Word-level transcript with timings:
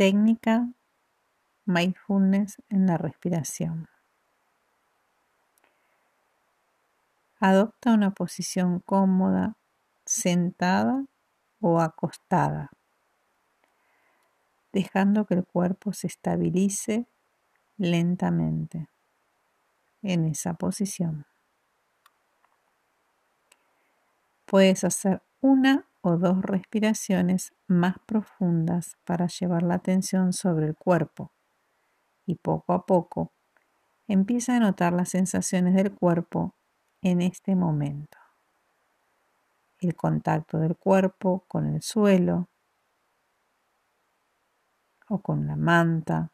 técnica 0.00 0.66
mindfulness 1.66 2.56
en 2.70 2.86
la 2.86 2.96
respiración. 2.96 3.86
Adopta 7.38 7.92
una 7.92 8.10
posición 8.12 8.80
cómoda, 8.80 9.58
sentada 10.06 11.04
o 11.60 11.82
acostada, 11.82 12.70
dejando 14.72 15.26
que 15.26 15.34
el 15.34 15.44
cuerpo 15.44 15.92
se 15.92 16.06
estabilice 16.06 17.06
lentamente 17.76 18.88
en 20.00 20.24
esa 20.24 20.54
posición. 20.54 21.26
Puedes 24.46 24.82
hacer 24.82 25.20
una 25.42 25.89
o 26.02 26.16
dos 26.16 26.42
respiraciones 26.42 27.52
más 27.66 27.96
profundas 28.06 28.96
para 29.04 29.26
llevar 29.26 29.62
la 29.62 29.74
atención 29.74 30.32
sobre 30.32 30.66
el 30.66 30.76
cuerpo 30.76 31.30
y 32.26 32.36
poco 32.36 32.72
a 32.72 32.86
poco 32.86 33.32
empieza 34.08 34.56
a 34.56 34.60
notar 34.60 34.92
las 34.92 35.10
sensaciones 35.10 35.74
del 35.74 35.92
cuerpo 35.92 36.54
en 37.02 37.22
este 37.22 37.54
momento. 37.54 38.18
El 39.78 39.94
contacto 39.94 40.58
del 40.58 40.76
cuerpo 40.76 41.44
con 41.48 41.66
el 41.66 41.82
suelo 41.82 42.48
o 45.08 45.18
con 45.18 45.46
la 45.46 45.56
manta 45.56 46.30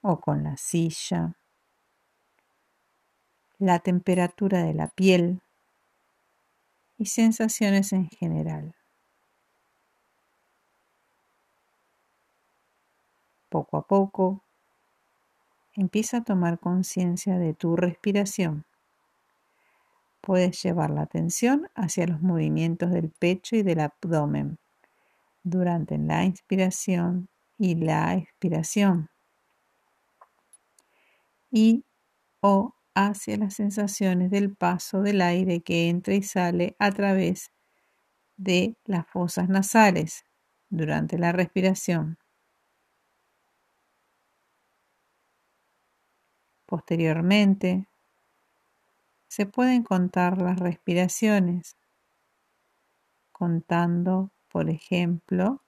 o 0.00 0.20
con 0.20 0.42
la 0.42 0.56
silla, 0.56 1.36
la 3.58 3.78
temperatura 3.80 4.62
de 4.62 4.74
la 4.74 4.88
piel 4.88 5.40
y 6.98 7.06
sensaciones 7.06 7.92
en 7.92 8.08
general. 8.08 8.74
Poco 13.48 13.76
a 13.76 13.82
poco, 13.82 14.42
empieza 15.74 16.18
a 16.18 16.24
tomar 16.24 16.58
conciencia 16.58 17.38
de 17.38 17.54
tu 17.54 17.76
respiración. 17.76 18.64
Puedes 20.20 20.62
llevar 20.62 20.90
la 20.90 21.02
atención 21.02 21.68
hacia 21.74 22.06
los 22.06 22.20
movimientos 22.20 22.90
del 22.90 23.10
pecho 23.10 23.56
y 23.56 23.62
del 23.62 23.80
abdomen 23.80 24.58
durante 25.44 25.96
la 25.98 26.24
inspiración 26.24 27.28
y 27.58 27.76
la 27.76 28.14
expiración 28.14 29.08
y 31.50 31.84
o 32.40 32.74
hacia 32.96 33.36
las 33.36 33.54
sensaciones 33.54 34.30
del 34.30 34.56
paso 34.56 35.02
del 35.02 35.20
aire 35.20 35.60
que 35.60 35.90
entra 35.90 36.14
y 36.14 36.22
sale 36.22 36.74
a 36.78 36.90
través 36.90 37.52
de 38.38 38.74
las 38.86 39.06
fosas 39.06 39.50
nasales 39.50 40.24
durante 40.70 41.18
la 41.18 41.30
respiración. 41.30 42.18
Posteriormente, 46.64 47.86
se 49.28 49.44
pueden 49.44 49.82
contar 49.82 50.40
las 50.40 50.58
respiraciones, 50.58 51.76
contando, 53.30 54.30
por 54.48 54.70
ejemplo, 54.70 55.62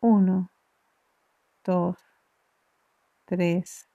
1, 0.00 0.50
2, 1.64 1.96
3, 3.24 3.88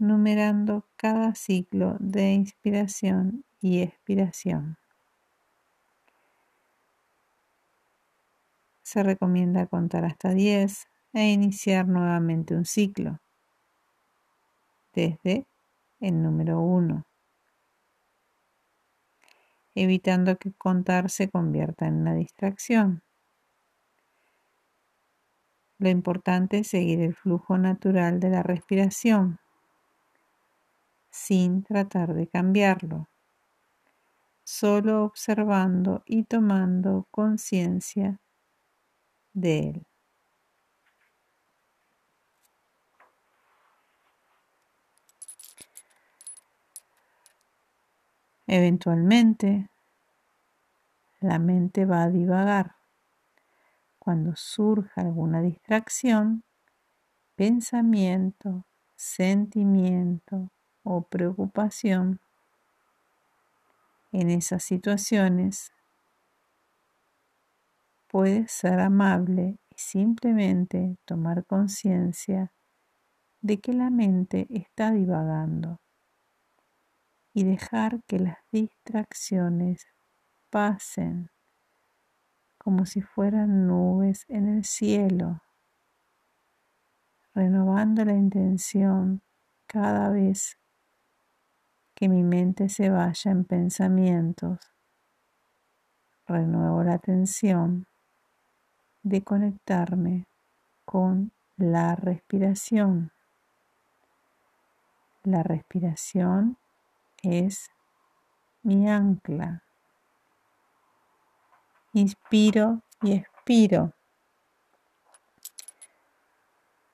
numerando 0.00 0.86
cada 0.96 1.34
ciclo 1.34 1.98
de 2.00 2.32
inspiración 2.32 3.44
y 3.60 3.82
expiración. 3.82 4.78
Se 8.82 9.02
recomienda 9.02 9.66
contar 9.66 10.06
hasta 10.06 10.30
10 10.30 10.88
e 11.12 11.30
iniciar 11.30 11.86
nuevamente 11.86 12.54
un 12.54 12.64
ciclo 12.64 13.20
desde 14.94 15.46
el 16.00 16.22
número 16.22 16.60
1, 16.60 17.04
evitando 19.74 20.38
que 20.38 20.50
contar 20.54 21.10
se 21.10 21.28
convierta 21.28 21.86
en 21.86 21.96
una 21.96 22.14
distracción. 22.14 23.02
Lo 25.78 25.90
importante 25.90 26.60
es 26.60 26.68
seguir 26.68 27.02
el 27.02 27.14
flujo 27.14 27.58
natural 27.58 28.18
de 28.18 28.30
la 28.30 28.42
respiración 28.42 29.38
sin 31.10 31.62
tratar 31.62 32.14
de 32.14 32.28
cambiarlo, 32.28 33.08
solo 34.44 35.04
observando 35.04 36.02
y 36.04 36.24
tomando 36.24 37.08
conciencia 37.10 38.20
de 39.34 39.58
él. 39.70 39.86
Eventualmente, 48.46 49.70
la 51.20 51.38
mente 51.38 51.86
va 51.86 52.02
a 52.02 52.10
divagar. 52.10 52.74
Cuando 54.00 54.34
surja 54.34 55.02
alguna 55.02 55.40
distracción, 55.40 56.42
pensamiento, 57.36 58.66
sentimiento, 58.96 60.50
o 60.82 61.02
preocupación 61.02 62.20
en 64.12 64.30
esas 64.30 64.62
situaciones, 64.64 65.72
puedes 68.08 68.50
ser 68.50 68.80
amable 68.80 69.58
y 69.70 69.74
simplemente 69.76 70.96
tomar 71.04 71.44
conciencia 71.44 72.52
de 73.40 73.60
que 73.60 73.72
la 73.72 73.90
mente 73.90 74.46
está 74.50 74.90
divagando 74.90 75.80
y 77.32 77.44
dejar 77.44 78.02
que 78.04 78.18
las 78.18 78.38
distracciones 78.50 79.86
pasen 80.50 81.30
como 82.58 82.84
si 82.84 83.00
fueran 83.00 83.66
nubes 83.66 84.26
en 84.28 84.46
el 84.46 84.64
cielo, 84.64 85.40
renovando 87.34 88.04
la 88.04 88.12
intención 88.12 89.22
cada 89.66 90.10
vez 90.10 90.59
que 92.00 92.08
mi 92.08 92.22
mente 92.22 92.70
se 92.70 92.88
vaya 92.88 93.30
en 93.30 93.44
pensamientos. 93.44 94.58
Renuevo 96.26 96.82
la 96.82 96.94
atención 96.94 97.86
de 99.02 99.22
conectarme 99.22 100.26
con 100.86 101.30
la 101.58 101.96
respiración. 101.96 103.12
La 105.24 105.42
respiración 105.42 106.56
es 107.22 107.70
mi 108.62 108.88
ancla. 108.88 109.62
Inspiro 111.92 112.80
y 113.02 113.12
expiro 113.12 113.92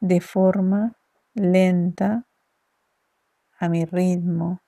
de 0.00 0.20
forma 0.20 0.96
lenta 1.34 2.26
a 3.60 3.68
mi 3.68 3.84
ritmo 3.84 4.65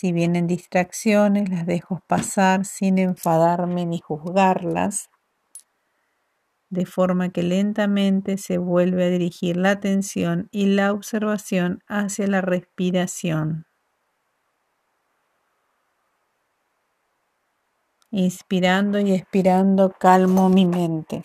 Si 0.00 0.12
vienen 0.12 0.46
distracciones, 0.46 1.50
las 1.50 1.66
dejo 1.66 2.00
pasar 2.06 2.64
sin 2.64 2.96
enfadarme 2.96 3.84
ni 3.84 3.98
juzgarlas, 3.98 5.10
de 6.70 6.86
forma 6.86 7.28
que 7.28 7.42
lentamente 7.42 8.38
se 8.38 8.56
vuelve 8.56 9.04
a 9.04 9.10
dirigir 9.10 9.58
la 9.58 9.72
atención 9.72 10.48
y 10.50 10.68
la 10.68 10.94
observación 10.94 11.82
hacia 11.86 12.26
la 12.28 12.40
respiración. 12.40 13.66
Inspirando 18.10 19.00
y 19.00 19.12
expirando 19.12 19.90
calmo 19.90 20.48
mi 20.48 20.64
mente. 20.64 21.24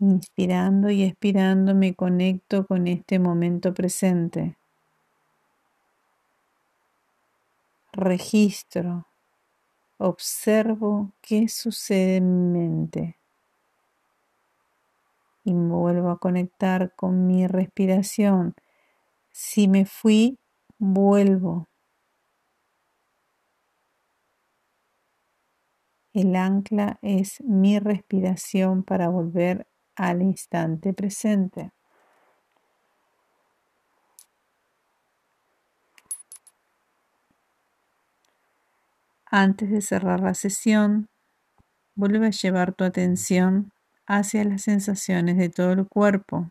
Inspirando 0.00 0.90
y 0.90 1.02
expirando 1.02 1.74
me 1.74 1.94
conecto 1.94 2.66
con 2.66 2.88
este 2.88 3.18
momento 3.18 3.72
presente. 3.72 4.58
Registro, 7.94 9.06
observo 9.98 11.12
qué 11.22 11.48
sucede 11.48 12.16
en 12.16 12.52
mi 12.52 12.58
mente 12.60 13.18
y 15.44 15.52
vuelvo 15.52 16.10
a 16.10 16.18
conectar 16.18 16.94
con 16.96 17.26
mi 17.26 17.46
respiración. 17.46 18.54
Si 19.30 19.68
me 19.68 19.84
fui, 19.84 20.38
vuelvo. 20.78 21.68
El 26.14 26.36
ancla 26.36 26.98
es 27.02 27.40
mi 27.42 27.78
respiración 27.78 28.84
para 28.84 29.08
volver 29.08 29.66
al 29.96 30.22
instante 30.22 30.94
presente. 30.94 31.72
Antes 39.36 39.68
de 39.68 39.80
cerrar 39.80 40.20
la 40.20 40.32
sesión, 40.34 41.08
vuelve 41.96 42.28
a 42.28 42.30
llevar 42.30 42.72
tu 42.72 42.84
atención 42.84 43.72
hacia 44.06 44.44
las 44.44 44.62
sensaciones 44.62 45.36
de 45.36 45.48
todo 45.48 45.72
el 45.72 45.88
cuerpo. 45.88 46.50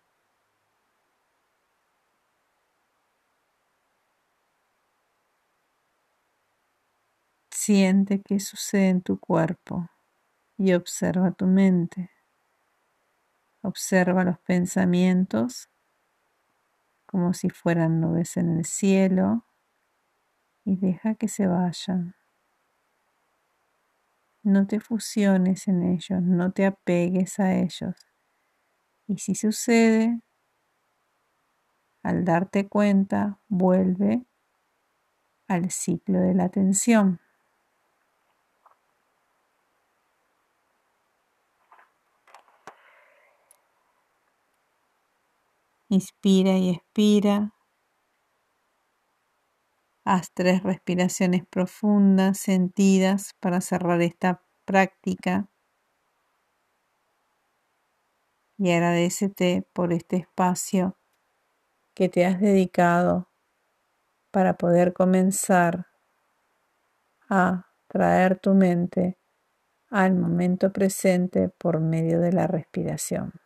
Siente 7.52 8.22
qué 8.22 8.42
sucede 8.42 8.90
en 8.90 9.02
tu 9.02 9.18
cuerpo 9.18 9.88
y 10.58 10.74
observa 10.74 11.32
tu 11.32 11.46
mente. 11.46 12.12
Observa 13.62 14.26
los 14.26 14.40
pensamientos 14.40 15.70
como 17.06 17.34
si 17.34 17.50
fueran 17.50 18.02
nubes 18.02 18.36
en 18.36 18.58
el 18.58 18.66
cielo 18.66 19.46
y 20.66 20.76
deja 20.76 21.16
que 21.16 21.30
se 21.30 21.48
vayan. 21.48 22.14
No 24.44 24.68
te 24.68 24.80
fusiones 24.80 25.68
en 25.68 25.84
ellos, 25.84 26.22
no 26.22 26.52
te 26.52 26.66
apegues 26.66 27.40
a 27.40 27.56
ellos. 27.56 27.96
Y 29.08 29.18
si 29.18 29.34
sucede, 29.36 30.20
al 32.04 32.24
darte 32.24 32.68
cuenta, 32.68 33.40
vuelve 33.50 34.24
al 35.48 35.72
ciclo 35.72 36.20
de 36.20 36.34
la 36.34 36.44
atención. 36.44 37.22
Inspira 45.90 46.58
y 46.58 46.72
expira. 46.72 47.54
Haz 50.06 50.32
tres 50.34 50.64
respiraciones 50.64 51.46
profundas, 51.46 52.38
sentidas, 52.38 53.36
para 53.40 53.62
cerrar 53.62 54.02
esta 54.02 54.44
práctica. 54.66 55.48
Y 58.58 58.72
agradecete 58.72 59.66
por 59.74 59.94
este 59.94 60.18
espacio 60.18 60.98
que 61.94 62.10
te 62.10 62.26
has 62.26 62.42
dedicado 62.42 63.30
para 64.32 64.56
poder 64.58 64.94
comenzar 64.94 65.88
a 67.30 67.68
traer 67.88 68.40
tu 68.40 68.54
mente 68.54 69.18
al 69.90 70.16
momento 70.16 70.74
presente 70.74 71.50
por 71.50 71.80
medio 71.80 72.20
de 72.20 72.34
la 72.34 72.48
respiración. 72.48 73.43